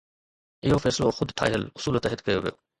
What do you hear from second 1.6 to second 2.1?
اصول